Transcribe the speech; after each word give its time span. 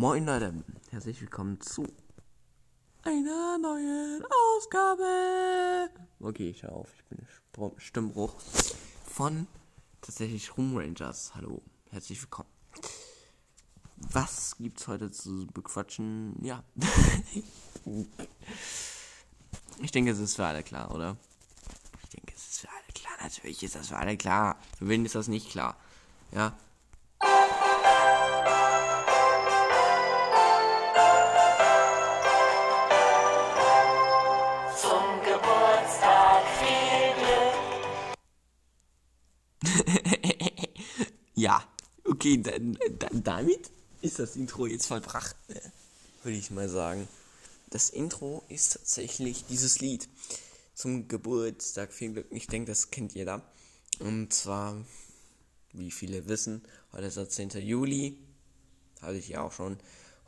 Moin 0.00 0.24
Leute, 0.24 0.54
herzlich 0.92 1.20
willkommen 1.20 1.60
zu 1.60 1.86
einer 3.02 3.58
neuen 3.58 4.24
Ausgabe. 4.24 5.90
Okay, 6.20 6.48
ich 6.48 6.62
hör 6.62 6.72
auf, 6.72 6.88
ich 6.94 7.04
bin 7.04 7.18
Stimmbruch 7.76 8.32
von 9.04 9.46
tatsächlich 10.00 10.56
Room 10.56 10.74
Rangers. 10.74 11.34
Hallo, 11.34 11.60
herzlich 11.90 12.22
willkommen. 12.22 12.48
Was 13.98 14.56
gibt's 14.56 14.88
heute 14.88 15.10
zu 15.10 15.46
bequatschen? 15.48 16.34
Ja. 16.42 16.64
ich 19.82 19.92
denke, 19.92 20.12
es 20.12 20.18
ist 20.18 20.36
für 20.36 20.46
alle 20.46 20.62
klar, 20.62 20.94
oder? 20.94 21.18
Ich 22.04 22.08
denke, 22.08 22.32
es 22.34 22.52
ist 22.52 22.60
für 22.60 22.70
alle 22.70 22.94
klar. 22.94 23.12
Natürlich 23.20 23.62
ist 23.62 23.74
das 23.74 23.88
für 23.88 23.98
alle 23.98 24.16
klar. 24.16 24.56
Für 24.78 24.88
wen 24.88 25.04
ist 25.04 25.14
das 25.14 25.28
nicht 25.28 25.50
klar? 25.50 25.76
Ja, 26.32 26.56
okay, 42.30 42.42
dann, 42.42 42.78
dann, 42.98 43.22
damit 43.22 43.70
ist 44.02 44.18
das 44.18 44.36
Intro 44.36 44.66
jetzt 44.66 44.86
vollbracht, 44.86 45.36
ne? 45.48 45.60
würde 46.22 46.36
ich 46.36 46.50
mal 46.50 46.68
sagen. 46.68 47.08
Das 47.70 47.90
Intro 47.90 48.42
ist 48.48 48.72
tatsächlich 48.72 49.44
dieses 49.46 49.80
Lied 49.80 50.08
zum 50.74 51.08
Geburtstag. 51.08 51.92
Viel 51.92 52.12
Glück, 52.12 52.26
ich 52.30 52.46
denke, 52.46 52.70
das 52.70 52.90
kennt 52.90 53.14
jeder. 53.14 53.42
Und 54.00 54.32
zwar, 54.32 54.76
wie 55.72 55.90
viele 55.90 56.28
wissen, 56.28 56.62
heute 56.92 57.06
ist 57.06 57.16
der 57.16 57.28
10. 57.28 57.50
Juli. 57.50 58.18
Hatte 59.00 59.16
ich 59.16 59.28
ja 59.28 59.42
auch 59.42 59.52
schon 59.52 59.78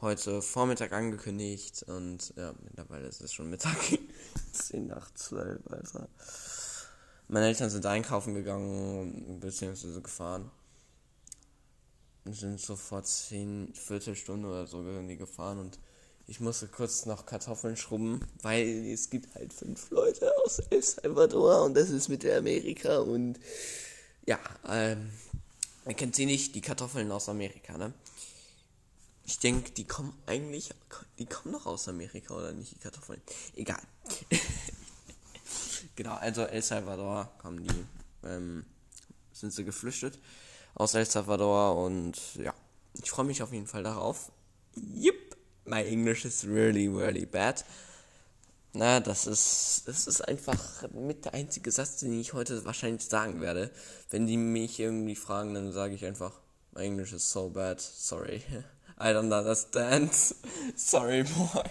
heute 0.01 0.41
Vormittag 0.41 0.93
angekündigt. 0.93 1.85
Und 1.89 2.33
ja, 2.37 2.55
mittlerweile 2.63 3.09
ist 3.09 3.21
es 3.21 3.33
schon 3.33 3.51
Mittag. 3.51 3.77
10 4.53 4.87
nach 4.87 5.13
12, 5.15 5.61
Alter. 5.69 6.09
Meine 7.29 7.47
Eltern 7.47 7.71
sind 7.71 7.87
einkaufen 7.87 8.35
gegangen, 8.35 9.41
beziehungsweise 9.41 10.01
gefahren. 10.01 10.51
Sind 12.25 12.61
sofort 12.61 13.07
10, 13.07 13.75
Viertelstunde 13.75 14.49
oder 14.49 14.67
so 14.67 14.83
irgendwie 14.85 15.17
gefahren 15.17 15.59
und 15.59 15.79
ich 16.29 16.39
musste 16.39 16.69
kurz 16.69 17.05
noch 17.05 17.27
Kartoffeln 17.27 17.77
schrubben, 17.77 18.21
weil 18.43 18.87
es 18.87 19.11
gibt 19.11 19.35
halt 19.35 19.53
fünf 19.53 19.91
Leute 19.91 20.33
aus 20.45 20.61
El 20.71 20.83
Salvador 20.83 21.65
und 21.65 21.75
das 21.75 21.91
ist 21.91 22.09
Mittelamerika 22.09 22.99
und 22.99 23.41
ja, 24.25 24.39
ähm, 24.69 25.11
man 25.85 25.97
kennt 25.97 26.15
sie 26.15 26.27
nicht, 26.27 26.55
die 26.55 26.61
Kartoffeln 26.61 27.11
aus 27.11 27.29
Amerika, 27.29 27.77
ne? 27.77 27.93
Ich 29.25 29.39
denke, 29.41 29.73
die 29.73 29.87
kommen 29.87 30.17
eigentlich, 30.27 30.71
die 31.19 31.27
kommen 31.27 31.53
noch 31.53 31.67
aus 31.67 31.89
Amerika 31.89 32.35
oder 32.35 32.53
nicht, 32.53 32.73
die 32.73 32.79
Kartoffeln? 32.79 33.21
Egal. 33.57 33.83
Genau, 35.95 36.15
also 36.15 36.43
El 36.43 36.63
Salvador 36.63 37.31
kommen 37.39 37.65
die, 37.65 38.27
ähm, 38.27 38.65
sind 39.33 39.53
sie 39.53 39.63
geflüchtet 39.63 40.19
aus 40.75 40.95
El 40.95 41.07
Salvador 41.07 41.77
und 41.77 42.17
ja, 42.37 42.55
ich 43.03 43.11
freue 43.11 43.27
mich 43.27 43.43
auf 43.43 43.53
jeden 43.53 43.67
Fall 43.67 43.83
darauf. 43.83 44.31
Yep, 44.77 45.37
my 45.67 45.85
English 45.85 46.25
is 46.25 46.45
really, 46.47 46.89
really 46.89 47.27
bad. 47.27 47.65
Na, 48.75 49.01
das 49.01 49.27
ist, 49.27 49.83
das 49.87 50.07
ist 50.07 50.23
einfach 50.23 50.89
mit 50.93 51.27
der 51.27 51.35
einzige 51.35 51.71
Satz, 51.71 51.99
den 51.99 52.19
ich 52.19 52.33
heute 52.33 52.65
wahrscheinlich 52.65 53.05
sagen 53.05 53.43
werde. 53.43 53.71
Wenn 54.09 54.27
die 54.27 54.39
mich 54.39 54.81
irgendwie 54.81 55.15
fragen, 55.15 55.53
dann 55.53 55.73
sage 55.73 55.95
ich 55.95 56.07
einfach, 56.07 56.33
my 56.75 56.83
English 56.83 57.13
is 57.13 57.31
so 57.31 57.51
bad, 57.51 57.81
sorry. 57.81 58.43
I 58.99 59.09
don't 59.13 59.37
understand. 59.37 60.13
sorry 60.77 61.25
boy. 61.25 61.65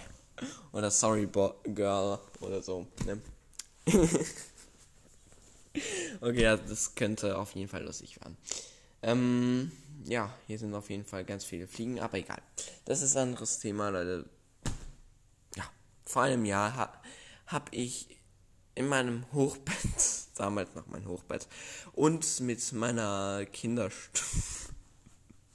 Oder 0.72 0.90
sorry 0.90 1.26
boy, 1.26 1.52
girl 1.74 2.20
oder 2.40 2.62
so. 2.62 2.86
Ne? 3.04 3.20
okay, 6.20 6.42
ja, 6.42 6.56
das 6.56 6.94
könnte 6.94 7.36
auf 7.36 7.52
jeden 7.56 7.68
Fall 7.68 7.82
lustig 7.82 8.20
werden. 8.20 8.36
Ähm, 9.02 9.72
ja, 10.04 10.32
hier 10.46 10.58
sind 10.58 10.74
auf 10.74 10.90
jeden 10.90 11.04
Fall 11.04 11.24
ganz 11.24 11.44
viele 11.44 11.66
Fliegen, 11.66 12.00
aber 12.00 12.18
egal. 12.18 12.40
Das 12.84 13.02
ist 13.02 13.16
ein 13.16 13.28
anderes 13.28 13.58
Thema, 13.58 13.90
Leute. 13.90 14.28
Ja, 15.56 15.64
vor 16.04 16.22
einem 16.22 16.44
Jahr 16.44 16.76
ha 16.76 17.02
habe 17.46 17.74
ich 17.74 18.08
in 18.74 18.88
meinem 18.88 19.30
Hochbett, 19.32 19.76
damals 20.36 20.74
noch 20.74 20.86
mein 20.86 21.06
Hochbett, 21.06 21.46
und 21.92 22.40
mit 22.40 22.72
meiner 22.72 23.44
Kinderstimme, 23.46 24.42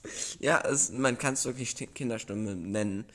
ja, 0.40 0.62
es, 0.62 0.92
man 0.92 1.18
kann 1.18 1.34
es 1.34 1.46
wirklich 1.46 1.76
Kinderstimme 1.94 2.56
nennen, 2.56 3.06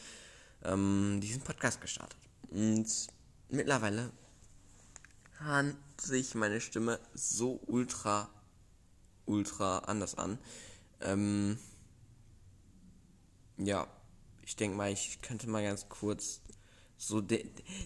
ähm, 0.64 1.20
diesen 1.20 1.43
Podcast 1.43 1.81
gestartet. 1.81 2.19
Und 2.50 2.87
mittlerweile 3.49 4.10
hört 5.38 5.76
sich 6.00 6.34
meine 6.34 6.60
Stimme 6.60 6.99
so 7.14 7.60
ultra, 7.66 8.28
ultra 9.27 9.78
anders 9.78 10.16
an. 10.16 10.38
Ähm, 11.00 11.59
ja, 13.56 13.87
ich 14.44 14.56
denke 14.56 14.77
mal, 14.77 14.93
ich 14.93 15.21
könnte 15.22 15.49
mal 15.49 15.62
ganz 15.62 15.88
kurz 15.88 16.41
so 16.97 17.21
de, 17.21 17.44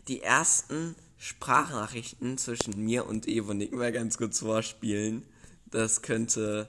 die 0.09 0.23
ersten 0.23 0.95
Sprachnachrichten 1.17 2.39
zwischen 2.39 2.85
mir 2.85 3.07
und 3.07 3.27
Evonik 3.27 3.73
mal 3.73 3.93
ganz 3.93 4.19
kurz 4.19 4.41
vorspielen. 4.41 5.25
Das 5.67 6.03
könnte 6.03 6.69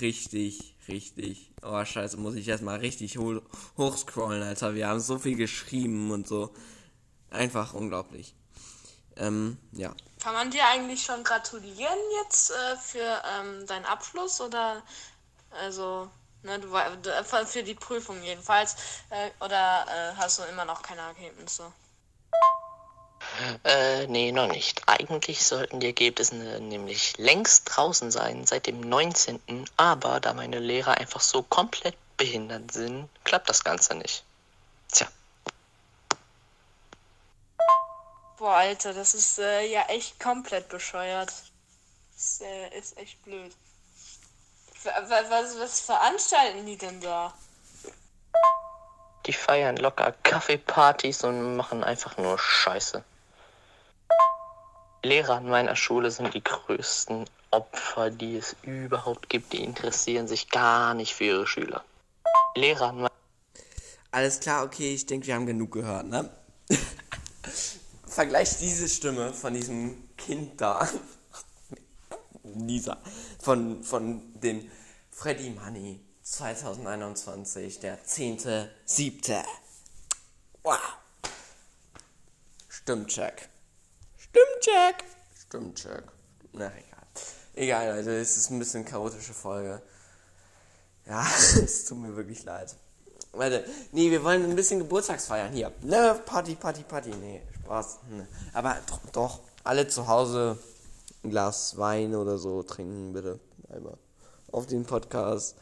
richtig, 0.00 0.76
richtig. 0.88 1.52
Oh, 1.62 1.84
scheiße, 1.84 2.16
muss 2.16 2.34
ich 2.34 2.48
erstmal 2.48 2.78
richtig 2.78 3.18
ho 3.18 3.40
hochscrollen, 3.76 4.42
Alter. 4.42 4.74
Wir 4.74 4.88
haben 4.88 5.00
so 5.00 5.18
viel 5.18 5.36
geschrieben 5.36 6.10
und 6.10 6.28
so. 6.28 6.54
Einfach 7.30 7.74
unglaublich. 7.74 8.34
Ähm, 9.16 9.56
ja. 9.72 9.94
Kann 10.22 10.34
man 10.34 10.50
dir 10.50 10.66
eigentlich 10.66 11.02
schon 11.02 11.24
gratulieren 11.24 11.98
jetzt 12.22 12.50
äh, 12.50 12.76
für 12.76 13.22
ähm, 13.38 13.66
deinen 13.66 13.86
Abschluss 13.86 14.40
oder 14.40 14.82
also 15.50 16.10
ne, 16.42 16.58
du 16.58 16.74
äh, 16.74 17.46
für 17.46 17.62
die 17.62 17.74
Prüfung 17.74 18.22
jedenfalls 18.22 18.76
äh, 19.10 19.30
oder 19.44 19.86
äh, 19.88 20.16
hast 20.16 20.38
du 20.38 20.42
immer 20.44 20.64
noch 20.64 20.82
keine 20.82 21.00
Ergebnisse? 21.00 21.72
Äh, 23.64 24.06
nee, 24.08 24.32
noch 24.32 24.48
nicht. 24.48 24.82
Eigentlich 24.86 25.44
sollten 25.44 25.80
die 25.80 25.86
Ergebnisse 25.86 26.34
nämlich 26.34 27.16
längst 27.16 27.64
draußen 27.66 28.10
sein, 28.10 28.44
seit 28.44 28.66
dem 28.66 28.80
19. 28.80 29.40
Aber 29.76 30.20
da 30.20 30.34
meine 30.34 30.58
Lehrer 30.58 30.98
einfach 30.98 31.20
so 31.20 31.42
komplett 31.42 31.96
behindert 32.16 32.72
sind, 32.72 33.08
klappt 33.24 33.48
das 33.48 33.64
Ganze 33.64 33.94
nicht. 33.94 34.24
Boah, 38.40 38.54
Alter, 38.56 38.94
das 38.94 39.12
ist 39.12 39.38
äh, 39.38 39.66
ja 39.66 39.82
echt 39.88 40.18
komplett 40.18 40.70
bescheuert. 40.70 41.30
Das 42.14 42.40
äh, 42.40 42.78
ist 42.78 42.96
echt 42.96 43.22
blöd. 43.22 43.54
Was, 44.82 45.10
was, 45.30 45.60
was 45.60 45.80
veranstalten 45.80 46.64
die 46.64 46.78
denn 46.78 47.02
da? 47.02 47.34
Die 49.26 49.34
feiern 49.34 49.76
locker 49.76 50.14
Kaffeepartys 50.22 51.22
und 51.22 51.56
machen 51.56 51.84
einfach 51.84 52.16
nur 52.16 52.38
Scheiße. 52.38 53.04
Die 55.04 55.08
Lehrer 55.08 55.34
an 55.34 55.50
meiner 55.50 55.76
Schule 55.76 56.10
sind 56.10 56.32
die 56.32 56.42
größten 56.42 57.26
Opfer, 57.50 58.08
die 58.08 58.38
es 58.38 58.56
überhaupt 58.62 59.28
gibt. 59.28 59.52
Die 59.52 59.62
interessieren 59.62 60.28
sich 60.28 60.48
gar 60.48 60.94
nicht 60.94 61.14
für 61.14 61.24
ihre 61.24 61.46
Schüler. 61.46 61.84
Lehrer 62.54 62.88
an 62.88 62.96
meiner 62.96 63.10
Alles 64.12 64.40
klar, 64.40 64.64
okay, 64.64 64.94
ich 64.94 65.04
denke, 65.04 65.26
wir 65.26 65.34
haben 65.34 65.44
genug 65.44 65.72
gehört, 65.72 66.06
ne? 66.06 66.30
Vergleich 68.10 68.58
diese 68.58 68.88
Stimme 68.88 69.32
von 69.32 69.54
diesem 69.54 70.08
Kind 70.16 70.60
da. 70.60 70.88
Lisa. 72.42 72.98
Von, 73.40 73.82
von 73.84 74.40
dem 74.40 74.68
Freddy 75.10 75.50
Money 75.50 76.04
2021, 76.22 77.80
der 77.80 78.04
10.7. 78.04 79.44
Wow. 80.62 80.78
Stimmcheck. 82.68 83.48
Stimmcheck. 84.16 85.04
Stimmcheck. 85.36 86.04
Na 86.52 86.66
egal. 86.66 87.00
Egal, 87.54 87.96
Leute, 87.96 88.18
es 88.18 88.36
ist 88.36 88.50
ein 88.50 88.58
bisschen 88.58 88.84
chaotische 88.84 89.34
Folge. 89.34 89.82
Ja, 91.06 91.26
es 91.62 91.84
tut 91.84 91.98
mir 91.98 92.14
wirklich 92.16 92.44
leid. 92.44 92.76
Warte, 93.32 93.64
nee, 93.92 94.10
wir 94.10 94.24
wollen 94.24 94.44
ein 94.44 94.56
bisschen 94.56 94.80
Geburtstagsfeiern 94.80 95.52
hier. 95.52 95.72
Ne, 95.82 96.20
Party, 96.26 96.56
Party, 96.56 96.82
Party. 96.82 97.10
Nee, 97.10 97.42
Spaß. 97.64 97.98
Ne. 98.10 98.26
Aber 98.52 98.76
doch, 98.88 99.00
doch, 99.12 99.40
alle 99.62 99.86
zu 99.86 100.08
Hause 100.08 100.58
ein 101.22 101.30
Glas 101.30 101.76
Wein 101.76 102.14
oder 102.14 102.38
so 102.38 102.62
trinken, 102.62 103.12
bitte. 103.12 103.38
Einmal. 103.68 103.96
Auf 104.50 104.66
den 104.66 104.84
Podcast, 104.84 105.54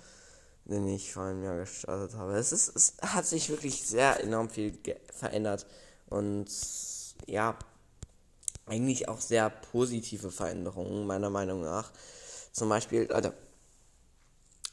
den 0.65 0.87
ich 0.89 1.13
vor 1.13 1.25
einem 1.25 1.45
Jahr 1.45 1.57
gestartet 1.57 2.17
habe. 2.17 2.37
Es, 2.37 2.53
ist, 2.53 2.75
es 2.75 2.95
hat 3.03 3.27
sich 3.27 3.51
wirklich 3.51 3.87
sehr 3.87 4.23
enorm 4.23 4.49
viel 4.49 4.79
verändert. 5.13 5.67
Und 6.09 6.49
ja, 7.27 7.59
eigentlich 8.67 9.09
auch 9.09 9.21
sehr 9.21 9.51
positive 9.51 10.31
Veränderungen, 10.31 11.07
meiner 11.07 11.29
Meinung 11.29 11.63
nach. 11.63 11.91
Zum 12.53 12.69
Beispiel, 12.69 13.09
Leute, 13.11 13.35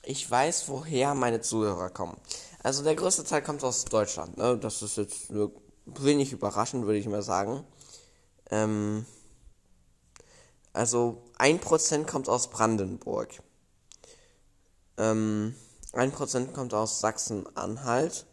ich 0.03 0.29
weiß, 0.29 0.69
woher 0.69 1.13
meine 1.15 1.41
Zuhörer 1.41 1.89
kommen. 1.89 2.17
Also 2.65 2.83
der 2.83 2.95
größte 2.95 3.23
Teil 3.23 3.43
kommt 3.43 3.63
aus 3.63 3.85
Deutschland. 3.85 4.37
Ne? 4.37 4.57
Das 4.57 4.81
ist 4.81 4.97
jetzt 4.97 5.31
wenig 5.85 6.31
überraschend, 6.31 6.87
würde 6.87 6.97
ich 6.97 7.07
mal 7.07 7.21
sagen. 7.21 7.63
Ähm, 8.49 9.05
also 10.73 11.21
1% 11.37 12.05
kommt 12.07 12.27
aus 12.27 12.49
Brandenburg. 12.49 13.29
Ähm, 14.97 15.53
1% 15.93 16.53
kommt 16.53 16.73
aus 16.73 17.01
Sachsen-Anhalt. 17.01 18.25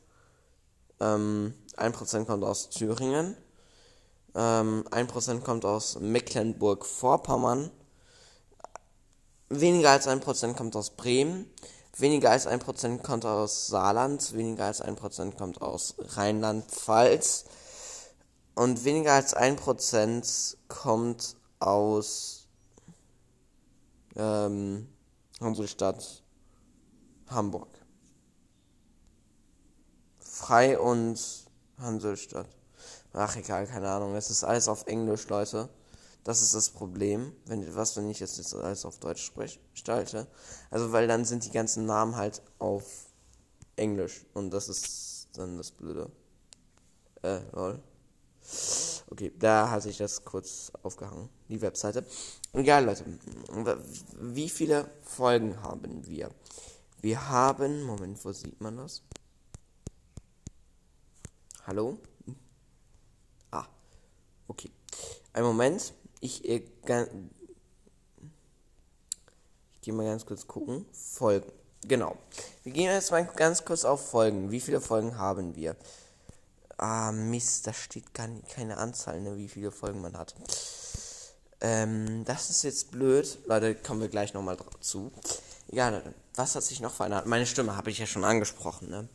Ähm, 0.98 1.52
1% 1.76 2.24
kommt 2.24 2.42
aus 2.42 2.70
Thüringen. 2.70 3.36
Ähm, 4.34 4.84
1% 4.90 5.40
kommt 5.40 5.66
aus 5.66 6.00
Mecklenburg-Vorpommern. 6.00 7.70
Weniger 9.50 9.90
als 9.90 10.08
1% 10.08 10.54
kommt 10.54 10.74
aus 10.74 10.88
Bremen. 10.88 11.50
Weniger 11.98 12.30
als 12.30 12.48
1% 12.48 13.02
kommt 13.02 13.24
aus 13.24 13.66
Saarland. 13.66 14.32
Weniger 14.34 14.66
als 14.66 14.82
1% 14.82 15.36
kommt 15.36 15.60
aus 15.60 15.94
Rheinland-Pfalz. 15.98 17.44
Und 18.54 18.84
weniger 18.84 19.12
als 19.12 19.36
1% 19.36 20.56
kommt 20.68 21.36
aus 21.58 22.48
ähm, 24.16 24.88
Hansestadt 25.40 26.22
Hamburg. 27.28 27.68
Frei 30.18 30.78
und 30.78 31.18
Hansestadt. 31.78 32.48
Ach 33.12 33.36
egal, 33.36 33.66
keine 33.66 33.90
Ahnung. 33.90 34.14
Es 34.14 34.30
ist 34.30 34.44
alles 34.44 34.68
auf 34.68 34.86
Englisch, 34.86 35.28
Leute. 35.28 35.68
Das 36.24 36.40
ist 36.40 36.54
das 36.54 36.70
Problem, 36.70 37.32
wenn 37.46 37.74
was, 37.74 37.96
wenn 37.96 38.08
ich 38.08 38.20
jetzt, 38.20 38.54
alles 38.54 38.84
auf 38.84 38.98
Deutsch 38.98 39.24
spreche, 39.24 39.58
stalte. 39.74 40.28
Also 40.70 40.92
weil 40.92 41.08
dann 41.08 41.24
sind 41.24 41.44
die 41.44 41.50
ganzen 41.50 41.84
Namen 41.86 42.16
halt 42.16 42.42
auf 42.58 43.06
Englisch 43.76 44.24
und 44.34 44.50
das 44.50 44.68
ist 44.68 45.28
dann 45.34 45.56
das 45.56 45.72
Blöde. 45.72 46.10
Äh, 47.22 47.40
lol. 47.52 47.82
Okay, 49.08 49.32
da 49.38 49.70
hatte 49.70 49.88
ich 49.88 49.98
das 49.98 50.24
kurz 50.24 50.72
aufgehangen, 50.82 51.28
die 51.48 51.60
Webseite. 51.60 52.04
Egal, 52.52 52.84
Leute. 52.84 53.04
Wie 54.18 54.48
viele 54.48 54.90
Folgen 55.02 55.60
haben 55.62 56.06
wir? 56.06 56.30
Wir 57.00 57.28
haben, 57.28 57.82
Moment, 57.82 58.24
wo 58.24 58.32
sieht 58.32 58.60
man 58.60 58.76
das? 58.76 59.02
Hallo? 61.66 61.98
Ah, 63.50 63.66
okay. 64.48 64.70
Ein 65.32 65.44
Moment. 65.44 65.94
Ich, 66.22 66.48
äh, 66.48 66.62
ich 69.72 69.80
gehe 69.82 69.92
mal 69.92 70.06
ganz 70.06 70.24
kurz 70.24 70.46
gucken. 70.46 70.86
Folgen. 70.92 71.50
Genau. 71.84 72.16
Wir 72.62 72.72
gehen 72.72 72.84
jetzt 72.84 73.10
mal 73.10 73.24
ganz 73.24 73.64
kurz 73.64 73.84
auf 73.84 74.08
Folgen. 74.10 74.52
Wie 74.52 74.60
viele 74.60 74.80
Folgen 74.80 75.18
haben 75.18 75.56
wir? 75.56 75.74
Ah, 76.78 77.10
Mist, 77.10 77.66
da 77.66 77.72
steht 77.72 78.14
gar 78.14 78.28
nicht, 78.28 78.48
keine 78.50 78.76
Anzahl, 78.76 79.20
ne, 79.20 79.36
wie 79.36 79.48
viele 79.48 79.72
Folgen 79.72 80.00
man 80.00 80.16
hat. 80.16 80.36
Ähm, 81.60 82.24
das 82.24 82.50
ist 82.50 82.62
jetzt 82.62 82.92
blöd. 82.92 83.38
Leute, 83.46 83.74
kommen 83.74 84.00
wir 84.00 84.08
gleich 84.08 84.32
nochmal 84.32 84.56
zu. 84.80 85.10
Egal, 85.68 85.94
Leute. 85.94 86.14
Was 86.36 86.54
hat 86.54 86.62
sich 86.62 86.78
noch 86.78 86.94
verändert? 86.94 87.26
Meine 87.26 87.46
Stimme 87.46 87.76
habe 87.76 87.90
ich 87.90 87.98
ja 87.98 88.06
schon 88.06 88.24
angesprochen, 88.24 88.88
ne? 88.88 89.08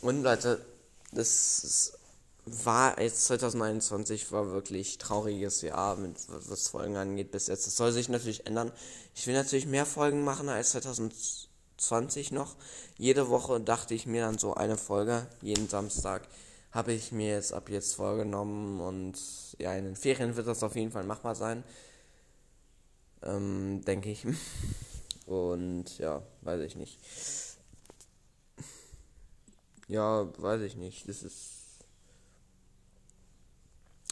Und 0.00 0.22
Leute, 0.22 0.64
das 1.12 1.64
ist 1.64 1.98
war 2.46 3.00
jetzt 3.00 3.26
2021 3.26 4.30
war 4.30 4.52
wirklich 4.52 4.98
trauriges 4.98 5.62
Jahr, 5.62 5.96
mit, 5.96 6.16
was 6.28 6.68
Folgen 6.68 6.96
angeht 6.96 7.32
bis 7.32 7.48
jetzt. 7.48 7.66
Das 7.66 7.76
soll 7.76 7.92
sich 7.92 8.08
natürlich 8.08 8.46
ändern. 8.46 8.72
Ich 9.14 9.26
will 9.26 9.34
natürlich 9.34 9.66
mehr 9.66 9.84
Folgen 9.84 10.24
machen 10.24 10.48
als 10.48 10.70
2020 10.70 12.30
noch. 12.30 12.56
Jede 12.96 13.28
Woche 13.28 13.60
dachte 13.60 13.94
ich 13.94 14.06
mir 14.06 14.22
dann 14.22 14.38
so 14.38 14.54
eine 14.54 14.76
Folge, 14.76 15.26
jeden 15.42 15.68
Samstag 15.68 16.28
habe 16.70 16.92
ich 16.92 17.10
mir 17.10 17.30
jetzt 17.30 17.52
ab 17.52 17.68
jetzt 17.68 17.94
vorgenommen 17.94 18.80
und 18.80 19.18
ja, 19.58 19.74
in 19.74 19.84
den 19.84 19.96
Ferien 19.96 20.36
wird 20.36 20.46
das 20.46 20.62
auf 20.62 20.76
jeden 20.76 20.92
Fall 20.92 21.04
machbar 21.04 21.34
sein. 21.34 21.64
Ähm, 23.22 23.82
denke 23.84 24.10
ich. 24.10 24.26
Und 25.26 25.98
ja, 25.98 26.22
weiß 26.42 26.60
ich 26.60 26.76
nicht. 26.76 26.98
Ja, 29.88 30.28
weiß 30.38 30.60
ich 30.62 30.76
nicht. 30.76 31.08
Das 31.08 31.22
ist 31.22 31.55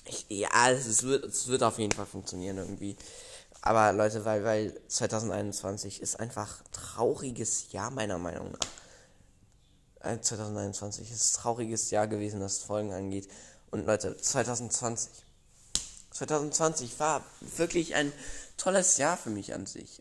ich, 0.06 0.26
ja, 0.28 0.70
es 0.70 1.02
wird, 1.02 1.24
es 1.24 1.48
wird 1.48 1.62
auf 1.62 1.78
jeden 1.78 1.92
Fall 1.92 2.06
funktionieren 2.06 2.58
irgendwie. 2.58 2.96
Aber 3.62 3.92
Leute, 3.92 4.24
weil, 4.24 4.44
weil 4.44 4.80
2021 4.88 6.02
ist 6.02 6.20
einfach 6.20 6.62
trauriges 6.72 7.72
Jahr, 7.72 7.90
meiner 7.90 8.18
Meinung 8.18 8.52
nach. 8.52 10.18
2021 10.20 11.08
äh, 11.08 11.14
ist 11.14 11.36
ein 11.38 11.42
trauriges 11.42 11.90
Jahr 11.90 12.06
gewesen, 12.06 12.40
was 12.40 12.58
Folgen 12.58 12.92
angeht. 12.92 13.28
Und 13.70 13.86
Leute, 13.86 14.16
2020. 14.16 15.10
2020 16.10 17.00
war 17.00 17.24
wirklich 17.40 17.94
ein 17.94 18.12
tolles 18.56 18.98
Jahr 18.98 19.16
für 19.16 19.30
mich 19.30 19.54
an 19.54 19.66
sich. 19.66 20.00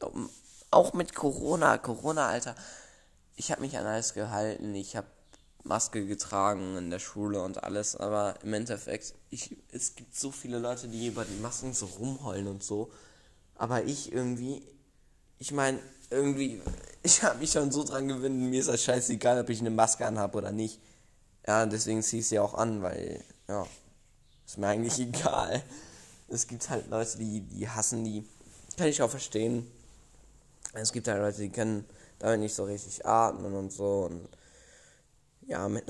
Auch 0.70 0.94
mit 0.94 1.16
Corona. 1.16 1.78
Corona, 1.78 2.28
Alter. 2.28 2.56
Ich 3.36 3.52
habe 3.52 3.62
mich 3.62 3.78
an 3.78 3.86
alles 3.86 4.14
gehalten. 4.14 4.76
Ich 4.76 4.96
habe 4.96 5.08
Maske 5.64 6.06
getragen 6.06 6.78
in 6.78 6.90
der 6.90 7.00
Schule 7.00 7.42
und 7.42 7.64
alles, 7.64 7.96
aber 7.96 8.36
im 8.44 8.54
Endeffekt, 8.54 9.16
ich, 9.34 9.58
es 9.72 9.96
gibt 9.96 10.16
so 10.16 10.32
viele 10.32 10.60
Leute, 10.60 10.88
die 10.88 11.08
über 11.08 11.26
die 11.26 11.40
Masken 11.42 11.74
so 11.74 11.88
rumheulen 11.88 12.48
und 12.48 12.64
so. 12.64 12.92
Aber 13.56 13.84
ich 13.84 14.12
irgendwie, 14.12 14.62
ich 15.40 15.52
meine, 15.52 15.80
irgendwie, 16.10 16.62
ich 17.04 17.24
habe 17.24 17.40
mich 17.40 17.52
schon 17.52 17.72
so 17.72 17.84
dran 17.84 18.08
gewöhnt, 18.08 18.40
mir 18.40 18.60
ist 18.60 18.70
das 18.70 18.84
scheißegal, 18.84 19.42
ob 19.42 19.50
ich 19.50 19.60
eine 19.60 19.72
Maske 19.72 20.06
anhabe 20.06 20.38
oder 20.38 20.52
nicht. 20.52 20.80
Ja, 21.48 21.66
deswegen 21.66 22.04
ziehe 22.04 22.22
ich 22.22 22.28
sie 22.28 22.40
auch 22.40 22.54
an, 22.54 22.84
weil, 22.84 23.24
ja, 23.48 23.66
ist 24.46 24.58
mir 24.58 24.68
eigentlich 24.68 25.00
egal. 25.08 25.64
Es 26.28 26.48
gibt 26.48 26.70
halt 26.70 26.90
Leute, 26.90 27.18
die, 27.18 27.42
die 27.42 27.68
hassen 27.68 28.06
die. 28.06 28.26
Kann 28.78 28.88
ich 28.88 29.02
auch 29.02 29.10
verstehen. 29.10 29.70
Es 30.74 30.92
gibt 30.92 31.08
halt 31.08 31.20
Leute, 31.20 31.42
die 31.42 31.50
können 31.50 31.86
damit 32.20 32.40
nicht 32.40 32.56
so 32.56 32.64
richtig 32.64 33.06
atmen 33.06 33.54
und 33.54 33.72
so 33.72 34.06
und 34.10 34.28
ja, 35.46 35.68
mit, 35.68 35.84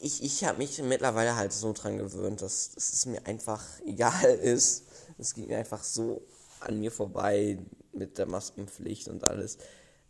ich, 0.00 0.22
ich 0.22 0.44
habe 0.44 0.58
mich 0.58 0.80
mittlerweile 0.82 1.36
halt 1.36 1.52
so 1.52 1.72
dran 1.72 1.98
gewöhnt, 1.98 2.42
dass, 2.42 2.72
dass 2.72 2.92
es 2.92 3.06
mir 3.06 3.26
einfach 3.26 3.62
egal 3.86 4.34
ist. 4.34 4.84
Es 5.18 5.34
ging 5.34 5.52
einfach 5.54 5.82
so 5.82 6.22
an 6.60 6.78
mir 6.78 6.90
vorbei 6.90 7.58
mit 7.92 8.18
der 8.18 8.26
Maskenpflicht 8.26 9.08
und 9.08 9.28
alles. 9.28 9.58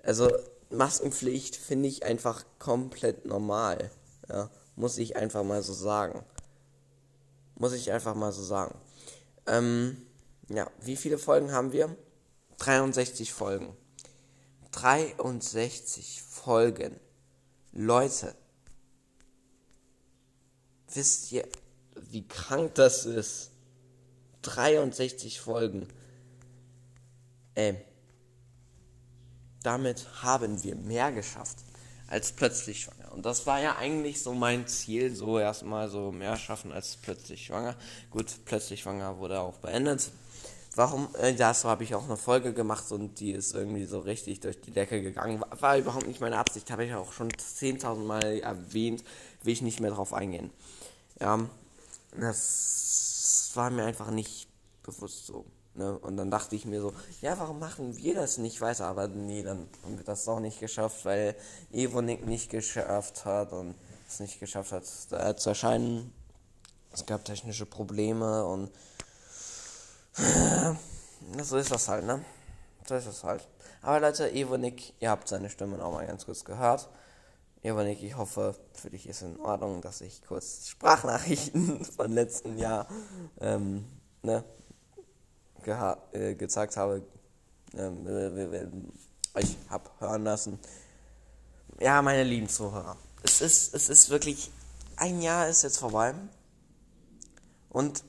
Also 0.03 0.31
Maskenpflicht 0.71 1.57
finde 1.57 1.89
ich 1.89 2.05
einfach 2.05 2.45
komplett 2.59 3.27
normal. 3.27 3.91
Ja, 4.29 4.51
muss 4.77 4.99
ich 4.99 5.17
einfach 5.17 5.45
mal 5.45 5.63
so 5.63 5.73
sagen. 5.73 6.25
Muss 7.57 7.73
ich 7.73 7.93
einfach 7.93 8.15
mal 8.15 8.33
so 8.33 8.43
sagen. 8.43 8.77
Ähm, 9.47 10.03
ja, 10.49 10.71
wie 10.81 10.97
viele 10.97 11.19
Folgen 11.19 11.53
haben 11.53 11.73
wir? 11.73 11.95
63 12.59 13.33
Folgen. 13.33 13.77
63 14.73 16.23
Folgen. 16.23 16.99
Leute, 17.73 18.35
Wisst 20.95 21.33
ihr, 21.33 21.47
wie 22.11 22.27
krank 22.27 22.75
das 22.77 23.05
ist? 23.05 23.51
63 24.43 25.41
Folgen. 25.41 25.89
Ey. 27.55 27.77
Damit 29.63 30.07
haben 30.23 30.63
wir 30.63 30.77
mehr 30.77 31.11
geschafft 31.13 31.59
als 32.07 32.33
plötzlich 32.33 32.83
schwanger. 32.83 33.13
Und 33.13 33.25
das 33.25 33.47
war 33.47 33.61
ja 33.61 33.77
eigentlich 33.77 34.23
so 34.23 34.35
mein 34.35 34.67
Ziel, 34.67 35.15
so 35.15 35.39
erstmal 35.39 35.89
so 35.89 36.13
mehr 36.13 36.37
schaffen 36.37 36.71
als 36.71 36.97
plötzlich 36.97 37.47
schwanger. 37.47 37.75
Gut, 38.11 38.27
plötzlich 38.45 38.83
schwanger 38.83 39.19
wurde 39.19 39.41
auch 39.41 39.59
beendet. 39.59 40.11
Warum? 40.77 41.09
Äh, 41.21 41.35
dazu 41.35 41.69
habe 41.69 41.85
ich 41.85 41.95
auch 41.95 42.05
eine 42.05 42.17
Folge 42.17 42.53
gemacht 42.53 42.91
und 42.91 43.21
die 43.21 43.31
ist 43.31 43.55
irgendwie 43.55 43.85
so 43.85 44.01
richtig 44.01 44.41
durch 44.41 44.61
die 44.61 44.73
Decke 44.73 45.03
gegangen. 45.03 45.41
War, 45.41 45.63
war 45.63 45.79
überhaupt 45.79 46.07
nicht 46.07 46.21
meine 46.21 46.37
Absicht, 46.37 46.71
habe 46.71 46.85
ich 46.85 46.95
auch 46.95 47.13
schon 47.13 47.31
10.000 47.31 47.95
Mal 47.97 48.41
erwähnt, 48.41 49.05
will 49.43 49.53
ich 49.53 49.63
nicht 49.63 49.81
mehr 49.81 49.93
drauf 49.93 50.13
eingehen. 50.13 50.51
Ja, 51.21 51.39
das 52.19 53.51
war 53.55 53.71
mir 53.71 53.85
einfach 53.85 54.11
nicht 54.11 54.49
bewusst 54.83 55.27
so. 55.27 55.45
Ne? 55.75 55.99
Und 55.99 56.17
dann 56.17 56.31
dachte 56.31 56.55
ich 56.55 56.67
mir 56.67 56.81
so, 56.81 56.93
ja, 57.21 57.39
warum 57.39 57.59
machen 57.59 57.97
wir 57.97 58.15
das 58.15 58.39
nicht 58.39 58.61
weiter? 58.61 58.87
Aber 58.87 59.09
nee, 59.09 59.43
dann 59.43 59.69
haben 59.83 59.97
wir 59.97 60.05
das 60.05 60.29
auch 60.29 60.41
nicht 60.41 60.61
geschafft, 60.61 61.05
weil 61.05 61.35
Evonik 61.73 62.27
nicht 62.27 62.51
geschafft 62.51 63.25
hat 63.25 63.53
und 63.53 63.75
es 64.07 64.21
nicht 64.21 64.39
geschafft 64.39 64.73
hat, 64.73 64.85
da 65.11 65.37
zu 65.37 65.51
erscheinen. 65.51 66.13
Es 66.93 67.07
gab 67.07 67.25
technische 67.25 67.67
Probleme 67.67 68.45
und 68.47 68.71
so 71.43 71.57
ist 71.57 71.73
das 71.73 71.89
halt, 71.89 72.05
ne? 72.05 72.25
So 72.87 72.95
ist 72.95 73.09
das 73.09 73.25
halt. 73.25 73.49
Aber 73.83 73.99
Leute, 73.99 74.31
Evonik, 74.31 74.95
ihr 75.01 75.11
habt 75.11 75.27
seine 75.27 75.51
Stimmen 75.51 75.81
auch 75.81 75.93
mal 75.93 76.07
ganz 76.07 76.25
kurz 76.25 76.45
gehört. 76.45 76.89
Evonik, 77.65 78.03
ich 78.03 78.15
hoffe, 78.15 78.55
für 78.75 78.91
dich 78.91 79.09
ist 79.09 79.23
in 79.23 79.41
Ordnung, 79.41 79.81
dass 79.81 80.03
ich 80.03 80.23
kurz 80.23 80.69
Sprachnachrichten 80.69 81.83
von 81.97 82.13
letzten 82.13 82.59
Jahr 82.59 82.87
ähm, 83.41 83.87
ne, 84.23 84.45
äh, 86.13 86.35
gezeigt 86.35 86.77
habe, 86.77 87.03
ähm, 87.73 88.93
ich 89.39 89.57
habe 89.71 89.91
hören 89.99 90.25
lassen. 90.25 90.59
Ja, 91.81 92.03
meine 92.03 92.23
lieben 92.23 92.51
Zuhörer, 92.51 92.99
es 93.23 93.41
ist, 93.41 93.75
es 93.75 93.89
ist 93.89 94.11
wirklich, 94.11 94.53
ein 94.97 95.23
Jahr 95.23 95.49
ist 95.49 95.63
jetzt 95.63 95.79
vorbei. 95.79 96.15
Und 97.71 98.05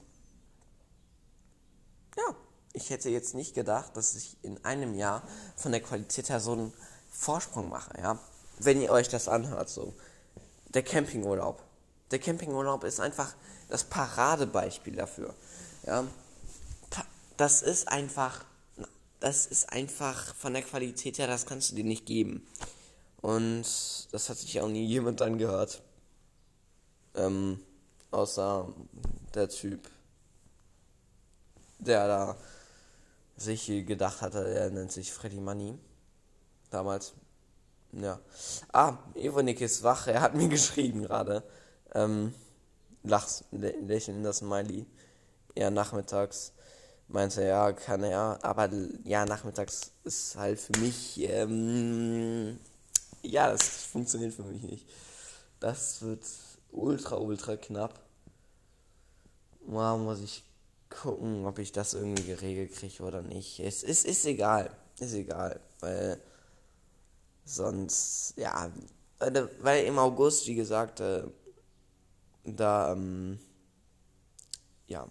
ja, 2.18 2.36
ich 2.74 2.90
hätte 2.90 3.10
jetzt 3.10 3.36
nicht 3.36 3.56
gedacht, 3.56 3.96
dass 3.96 4.16
ich 4.16 4.36
in 4.42 4.66
einem 4.66 4.96
Jahr 4.96 5.24
von 5.56 5.72
der 5.72 5.82
Qualität 5.82 6.28
her 6.28 6.42
so 6.42 6.52
einen 6.52 6.74
Vorsprung 7.10 7.70
mache, 7.70 7.98
ja. 8.02 8.20
Wenn 8.60 8.82
ihr 8.82 8.92
euch 8.92 9.10
das 9.10 9.28
anhört, 9.28 9.70
so. 9.70 9.94
Der 10.70 10.84
Campingurlaub. 10.84 11.64
Der 12.12 12.20
Campingurlaub 12.20 12.84
ist 12.84 13.00
einfach 13.00 13.36
das 13.70 13.84
Paradebeispiel 13.84 14.96
dafür, 14.96 15.34
ja. 15.86 16.06
Das 17.38 17.62
ist 17.62 17.90
einfach, 17.90 18.46
das 19.20 19.46
ist 19.46 19.72
einfach 19.74 20.34
von 20.36 20.54
der 20.54 20.62
Qualität 20.62 21.18
her, 21.18 21.28
das 21.28 21.46
kannst 21.46 21.72
du 21.72 21.76
dir 21.76 21.84
nicht 21.84 22.06
geben. 22.06 22.48
Und 23.22 23.66
das 24.12 24.30
hat 24.30 24.38
sich 24.38 24.62
auch 24.62 24.70
nie 24.70 24.86
jemand 24.86 25.22
angehört. 25.22 25.82
Ähm, 27.16 27.60
außer 28.12 28.72
der 29.34 29.50
Typ, 29.50 29.90
der 31.80 32.08
da 32.08 32.38
sich 33.36 33.66
gedacht 33.66 34.22
hatte, 34.22 34.48
er 34.48 34.70
nennt 34.70 34.92
sich 34.92 35.12
Freddy 35.12 35.42
Money. 35.42 35.78
Damals. 36.70 37.14
Ja. 37.96 38.20
Ah, 38.74 38.98
Evonik 39.16 39.62
ist 39.62 39.84
wach, 39.84 40.08
er 40.08 40.22
hat 40.22 40.36
mir 40.36 40.50
geschrieben 40.50 41.04
gerade. 41.04 41.44
Ähm, 41.94 42.34
lachs, 43.04 43.46
lächeln 43.52 44.24
das 44.24 44.38
Smiley. 44.38 44.86
Ja, 45.56 45.72
nachmittags 45.72 46.52
meinte 47.08 47.44
ja, 47.44 47.72
kann 47.72 48.04
er, 48.04 48.40
aber 48.42 48.70
ja, 49.04 49.26
nachmittags 49.26 49.92
ist 50.04 50.36
halt 50.36 50.60
für 50.60 50.78
mich, 50.80 51.20
ähm, 51.22 52.60
ja, 53.22 53.50
das 53.52 53.64
funktioniert 53.86 54.34
für 54.34 54.44
mich 54.44 54.64
nicht. 54.64 54.88
Das 55.60 56.02
wird 56.02 56.26
ultra, 56.72 57.16
ultra 57.18 57.56
knapp. 57.56 58.00
Mal 59.66 59.98
muss 59.98 60.20
ich 60.22 60.44
gucken, 60.90 61.46
ob 61.46 61.60
ich 61.60 61.72
das 61.72 61.94
irgendwie 61.94 62.24
geregelt 62.24 62.74
kriege 62.74 63.04
oder 63.04 63.22
nicht. 63.22 63.60
Es 63.60 63.84
ist, 63.84 64.06
ist 64.06 64.26
egal. 64.26 64.76
Ist 65.00 65.14
egal. 65.14 65.60
Weil 65.80 66.20
sonst, 67.46 68.34
ja, 68.38 68.72
weil 69.60 69.86
im 69.86 69.98
August, 70.00 70.48
wie 70.48 70.56
gesagt, 70.56 71.00
äh, 71.00 71.24
da, 72.44 72.92
ähm, 72.92 73.40
ja. 74.88 75.08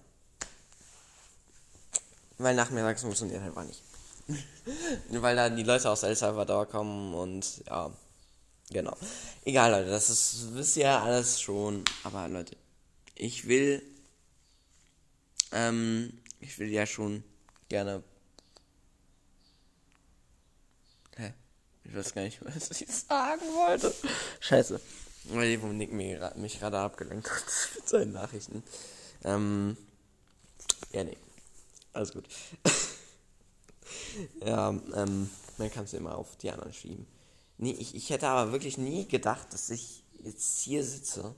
Weil 2.39 2.55
nachmittags 2.55 3.03
funktioniert 3.03 3.41
halt 3.41 3.57
einfach 3.57 3.65
nicht. 3.65 3.83
weil 5.23 5.37
da 5.37 5.49
die 5.49 5.63
Leute 5.63 5.89
aus 5.91 6.03
El 6.03 6.17
Salvador 6.17 6.67
kommen 6.67 7.15
und 7.15 7.65
ja. 7.67 7.91
Genau. 8.71 8.97
Egal, 9.45 9.71
Leute, 9.71 9.91
das 9.91 10.09
ist, 10.09 10.55
wisst 10.55 10.77
ihr 10.79 10.91
alles 10.91 11.41
schon. 11.41 11.85
Aber 12.03 12.29
Leute, 12.29 12.57
ich 13.15 13.47
will 13.47 13.83
ähm, 15.55 16.13
ich 16.41 16.59
will 16.59 16.69
ja 16.69 16.85
schon 16.85 17.23
gerne. 17.69 18.03
Hä? 21.17 21.33
Ich 21.85 21.95
weiß 21.95 22.15
gar 22.15 22.23
nicht, 22.23 22.45
was 22.45 22.81
ich 22.81 22.89
sagen 22.89 23.43
wollte. 23.43 23.95
Scheiße. 24.41 24.81
Weil 25.25 25.57
die 25.57 25.67
Nick 25.67 25.93
mich 25.93 26.59
gerade 26.59 26.79
abgelenkt 26.79 27.31
hat 27.31 27.45
mit 27.77 27.89
seinen 27.89 28.13
Nachrichten. 28.13 28.63
Ähm, 29.25 29.77
ja, 30.93 31.05
nee. 31.05 31.17
Alles 31.93 32.13
gut. 32.13 32.27
ja, 34.45 34.71
ähm, 34.71 35.31
man 35.59 35.71
kann 35.71 35.85
es 35.85 35.95
immer 35.95 36.17
auf 36.17 36.37
die 36.37 36.51
anderen 36.51 36.73
schieben. 36.73 37.07
Nee, 37.57 37.73
ich, 37.73 37.95
ich 37.95 38.11
hätte 38.11 38.29
aber 38.29 38.53
wirklich 38.53 38.79
nie 38.79 39.07
gedacht, 39.07 39.53
dass 39.53 39.71
ich 39.71 40.03
jetzt 40.19 40.61
hier 40.61 40.85
sitze 40.85 41.35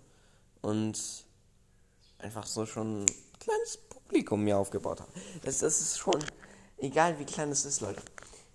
und 0.62 0.98
einfach 2.18 2.46
so 2.46 2.64
schon 2.64 3.02
ein 3.02 3.06
kleines 3.38 3.76
Publikum 3.76 4.42
mir 4.42 4.56
aufgebaut 4.56 5.00
habe. 5.00 5.12
Das, 5.44 5.58
das 5.58 5.80
ist 5.80 5.98
schon, 5.98 6.24
egal 6.78 7.18
wie 7.18 7.24
klein 7.24 7.50
es 7.50 7.64
ist, 7.64 7.80
Leute. 7.80 8.02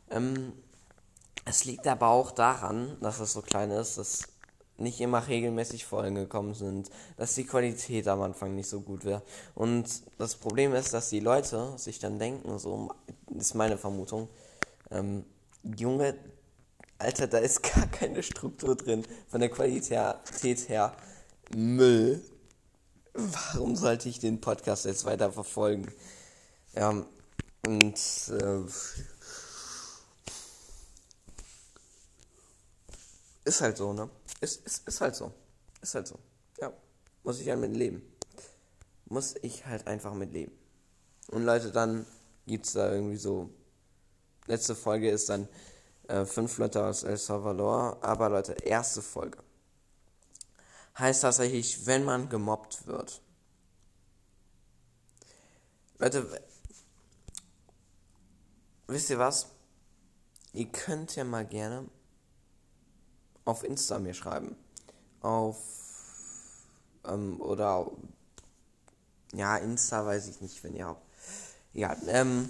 Ähm, 0.10 0.54
es 1.46 1.66
liegt 1.66 1.88
aber 1.88 2.08
auch 2.08 2.32
daran, 2.32 2.98
dass 3.02 3.20
es 3.20 3.34
so 3.34 3.42
klein 3.42 3.72
ist, 3.72 3.98
dass 3.98 4.28
nicht 4.78 5.00
immer 5.00 5.28
regelmäßig 5.28 5.86
Folgen 5.86 6.16
gekommen 6.16 6.54
sind, 6.54 6.90
dass 7.18 7.36
die 7.36 7.46
Qualität 7.46 8.08
am 8.08 8.22
Anfang 8.22 8.56
nicht 8.56 8.68
so 8.68 8.82
gut 8.82 9.06
wäre. 9.06 9.22
Und 9.56 9.88
das 10.18 10.36
Problem 10.36 10.74
ist, 10.74 10.94
dass 10.94 11.10
die 11.10 11.20
Leute 11.20 11.74
sich 11.78 12.00
dann 12.00 12.20
denken, 12.20 12.58
so 12.60 12.90
ist 13.36 13.54
meine 13.54 13.78
Vermutung, 13.78 14.28
ähm, 14.90 15.26
Junge, 15.64 16.16
Alter, 16.98 17.28
da 17.28 17.38
ist 17.38 17.64
gar 17.76 17.88
keine 17.88 18.24
Struktur 18.24 18.76
drin, 18.76 19.06
von 19.30 19.40
der 19.40 19.50
Qualität 19.50 20.70
her 20.70 20.96
Müll. 21.56 22.22
Warum 23.14 23.76
sollte 23.76 24.10
ich 24.10 24.20
den 24.20 24.40
Podcast 24.40 24.86
jetzt 24.86 25.06
weiter 25.06 25.32
verfolgen? 25.32 25.92
Ja, 26.74 27.06
und 27.68 27.96
äh, 28.30 28.62
ist 33.52 33.62
halt 33.62 33.78
so, 33.78 33.94
ne? 33.94 34.10
Ist, 34.40 34.66
ist, 34.66 34.88
ist 34.88 35.02
halt 35.02 35.16
so. 35.16 35.32
Ist 35.82 35.96
halt 35.96 36.08
so. 36.08 36.18
Ja. 36.60 36.72
Muss 37.24 37.40
ich 37.40 37.50
halt 37.50 37.60
mit 37.60 37.76
leben. 37.76 38.02
Muss 39.06 39.36
ich 39.42 39.66
halt 39.66 39.88
einfach 39.88 40.14
mit 40.14 40.32
leben. 40.32 40.54
Und 41.28 41.44
Leute, 41.44 41.72
dann 41.72 42.06
gibt's 42.48 42.74
da 42.74 42.92
irgendwie 42.92 43.18
so. 43.18 43.50
Letzte 44.48 44.76
Folge 44.76 45.10
ist 45.10 45.30
dann 45.30 45.48
äh, 46.08 46.26
fünf 46.26 46.58
Leute 46.58 46.84
aus 46.86 47.04
El 47.04 47.18
Salvador. 47.18 47.98
Aber 48.02 48.30
Leute, 48.30 48.54
erste 48.54 49.02
Folge 49.02 49.38
heißt 50.98 51.22
tatsächlich, 51.22 51.86
wenn 51.86 52.04
man 52.04 52.30
gemobbt 52.30 52.86
wird. 52.88 53.22
Leute, 55.98 56.42
wisst 58.88 59.10
ihr 59.10 59.20
was? 59.20 59.48
Ihr 60.54 60.68
könnt 60.68 61.16
ja 61.16 61.24
mal 61.24 61.46
gerne 61.46 61.88
auf 63.52 63.64
Insta 63.64 64.00
mir 64.00 64.14
schreiben. 64.14 64.56
Auf 65.22 65.58
ähm, 67.06 67.40
oder 67.42 67.92
ja, 69.34 69.58
Insta 69.58 70.06
weiß 70.06 70.28
ich 70.28 70.42
nicht, 70.42 70.64
wenn 70.64 70.76
ihr 70.76 70.88
habt. 70.88 71.06
Ja, 71.74 71.96
ähm, 72.08 72.50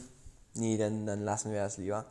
nee, 0.54 0.78
dann, 0.78 1.06
dann 1.06 1.24
lassen 1.24 1.52
wir 1.52 1.60
das 1.60 1.78
lieber. 1.78 2.06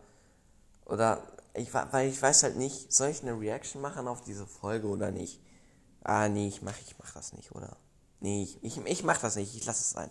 Oder 0.87 1.23
ich 1.55 1.73
weil 1.73 2.09
ich 2.09 2.21
weiß 2.21 2.43
halt 2.43 2.57
nicht, 2.57 2.93
soll 2.93 3.09
ich 3.09 3.23
eine 3.23 3.39
Reaction 3.39 3.81
machen 3.81 4.09
auf 4.09 4.23
diese 4.23 4.47
Folge 4.47 4.89
oder 4.89 5.11
nicht? 5.11 5.41
Ah, 6.03 6.29
nee, 6.29 6.49
ich 6.49 6.63
mach, 6.63 6.79
ich 6.81 6.97
mach 6.99 7.13
das 7.13 7.33
nicht, 7.33 7.53
oder? 7.53 7.77
Nee, 8.21 8.43
ich, 8.43 8.63
ich, 8.63 8.85
ich 8.87 9.05
mach 9.05 9.19
das 9.19 9.37
nicht, 9.37 9.55
ich 9.55 9.65
lass 9.67 9.81
es 9.81 9.91
sein. 9.91 10.11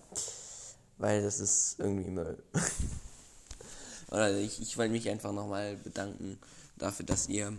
Weil 0.98 1.22
das 1.22 1.40
ist 1.40 1.80
irgendwie 1.80 2.10
Müll. 2.10 2.44
oder 4.12 4.32
ich, 4.38 4.62
ich 4.62 4.78
wollte 4.78 4.92
mich 4.92 5.10
einfach 5.10 5.32
nochmal 5.32 5.78
bedanken 5.78 6.40
dafür, 6.78 7.06
dass 7.06 7.28
ihr 7.30 7.58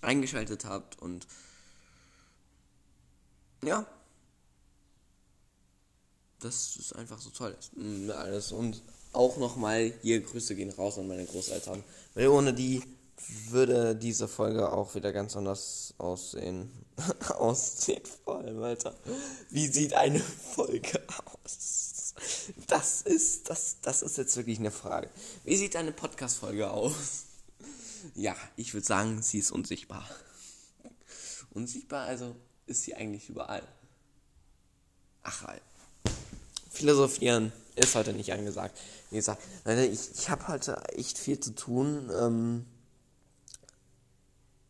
eingeschaltet 0.00 0.64
habt 0.64 0.98
und 1.00 1.26
ja, 3.64 3.86
das 6.40 6.76
ist 6.76 6.94
einfach 6.94 7.20
so 7.20 7.30
toll. 7.30 7.56
Mm, 7.76 8.10
alles 8.10 8.52
und 8.52 8.82
auch 9.12 9.36
nochmal 9.38 9.92
hier 10.02 10.20
Grüße 10.20 10.54
gehen 10.54 10.70
raus 10.70 10.98
an 10.98 11.08
meine 11.08 11.24
Großeltern, 11.24 11.82
weil 12.14 12.28
ohne 12.28 12.54
die 12.54 12.82
würde 13.48 13.96
diese 13.96 14.28
Folge 14.28 14.70
auch 14.72 14.94
wieder 14.94 15.12
ganz 15.12 15.36
anders 15.36 15.94
aussehen. 15.98 16.70
aussehen 17.28 18.02
vor 18.24 18.38
allem, 18.38 18.62
Alter. 18.62 18.94
Wie 19.50 19.66
sieht 19.66 19.94
eine 19.94 20.20
Folge 20.20 21.02
aus? 21.42 22.14
Das 22.66 23.02
ist, 23.02 23.50
das, 23.50 23.76
das 23.82 24.02
ist 24.02 24.18
jetzt 24.18 24.36
wirklich 24.36 24.58
eine 24.58 24.70
Frage. 24.70 25.08
Wie 25.44 25.56
sieht 25.56 25.76
eine 25.76 25.92
Podcast-Folge 25.92 26.70
aus? 26.70 27.27
Ja, 28.14 28.36
ich 28.56 28.74
würde 28.74 28.86
sagen, 28.86 29.22
sie 29.22 29.38
ist 29.38 29.50
unsichtbar. 29.50 30.08
Unsichtbar, 31.50 32.06
also 32.06 32.36
ist 32.66 32.82
sie 32.82 32.94
eigentlich 32.94 33.28
überall. 33.28 33.66
Ach, 35.22 35.42
halt. 35.46 35.62
Philosophieren 36.70 37.52
ist 37.74 37.94
heute 37.94 38.12
nicht 38.12 38.32
angesagt. 38.32 38.78
Wie 39.10 39.16
gesagt, 39.16 39.42
ich, 39.64 40.10
ich 40.12 40.30
habe 40.30 40.48
heute 40.48 40.76
echt 40.94 41.18
viel 41.18 41.40
zu 41.40 41.54
tun. 41.54 42.10
Ähm, 42.16 42.66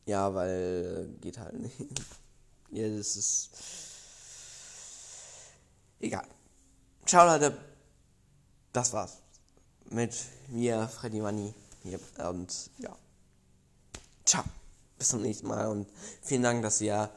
ja, 0.07 0.35
weil 0.35 1.09
geht 1.21 1.39
halt 1.39 1.55
nicht. 1.55 1.77
ja, 2.71 2.89
das 2.97 3.17
ist. 3.17 3.51
Egal. 6.01 6.27
Ciao, 7.05 7.27
Leute. 7.27 7.57
Das 8.73 8.93
war's. 8.93 9.19
Mit 9.91 10.15
mir, 10.49 10.89
Freddy 10.89 11.21
Money. 11.21 11.55
Hier. 11.83 12.01
Und 12.29 12.71
ja. 12.79 12.97
Ciao. 14.29 14.45
Bis 14.99 15.09
zum 15.09 15.23
nächsten 15.23 15.47
Mal 15.49 15.69
und 15.69 15.89
vielen 16.21 16.43
Dank, 16.43 16.63
dass 16.63 16.83
ihr 16.83 17.09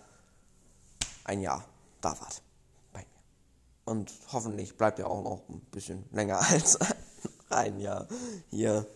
ein 1.25 1.41
Jahr 1.41 1.65
da 1.99 2.17
wart. 2.21 2.41
Bei 2.93 2.99
mir. 2.99 3.05
Und 3.83 4.13
hoffentlich 4.31 4.77
bleibt 4.77 4.97
ihr 4.97 5.07
auch 5.07 5.21
noch 5.21 5.49
ein 5.49 5.59
bisschen 5.71 6.05
länger 6.13 6.39
als 6.49 6.79
ein 7.49 7.81
Jahr 7.81 8.07
hier. 8.49 8.87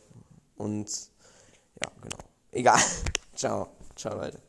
Und 0.56 0.90
ja, 1.84 1.92
genau. 2.02 2.18
Egal. 2.54 2.80
Ciao. 3.36 3.68
Ciao, 3.98 4.16
Leute. 4.16 4.45